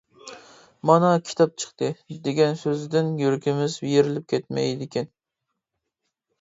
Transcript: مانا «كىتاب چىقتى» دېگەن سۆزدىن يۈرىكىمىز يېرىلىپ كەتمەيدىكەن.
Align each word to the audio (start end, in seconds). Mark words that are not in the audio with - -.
مانا 0.89 1.11
«كىتاب 1.27 1.53
چىقتى» 1.63 1.89
دېگەن 2.29 2.57
سۆزدىن 2.63 3.13
يۈرىكىمىز 3.25 3.79
يېرىلىپ 3.93 4.29
كەتمەيدىكەن. 4.37 5.15